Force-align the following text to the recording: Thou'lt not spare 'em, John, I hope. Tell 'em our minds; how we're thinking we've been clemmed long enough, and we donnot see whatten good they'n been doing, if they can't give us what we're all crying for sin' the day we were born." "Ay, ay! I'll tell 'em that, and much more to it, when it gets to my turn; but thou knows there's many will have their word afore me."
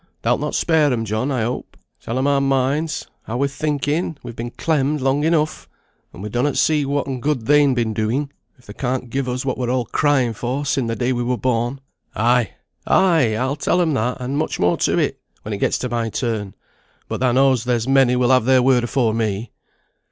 Thou'lt 0.23 0.39
not 0.39 0.55
spare 0.55 0.91
'em, 0.91 1.05
John, 1.05 1.29
I 1.29 1.43
hope. 1.43 1.77
Tell 2.01 2.17
'em 2.17 2.25
our 2.25 2.41
minds; 2.41 3.05
how 3.25 3.37
we're 3.37 3.47
thinking 3.47 4.17
we've 4.23 4.35
been 4.35 4.49
clemmed 4.49 4.99
long 4.99 5.23
enough, 5.23 5.69
and 6.11 6.23
we 6.23 6.29
donnot 6.29 6.57
see 6.57 6.87
whatten 6.87 7.19
good 7.21 7.45
they'n 7.45 7.75
been 7.75 7.93
doing, 7.93 8.31
if 8.57 8.65
they 8.65 8.73
can't 8.73 9.11
give 9.11 9.29
us 9.29 9.45
what 9.45 9.59
we're 9.59 9.69
all 9.69 9.85
crying 9.85 10.33
for 10.33 10.65
sin' 10.65 10.87
the 10.87 10.95
day 10.95 11.13
we 11.13 11.21
were 11.21 11.37
born." 11.37 11.81
"Ay, 12.15 12.55
ay! 12.87 13.35
I'll 13.37 13.55
tell 13.55 13.79
'em 13.79 13.93
that, 13.93 14.17
and 14.19 14.39
much 14.39 14.59
more 14.59 14.75
to 14.77 14.97
it, 14.97 15.19
when 15.43 15.53
it 15.53 15.59
gets 15.59 15.77
to 15.77 15.89
my 15.89 16.09
turn; 16.09 16.55
but 17.07 17.19
thou 17.19 17.31
knows 17.31 17.63
there's 17.65 17.87
many 17.87 18.15
will 18.15 18.31
have 18.31 18.45
their 18.45 18.63
word 18.63 18.83
afore 18.83 19.13
me." 19.13 19.51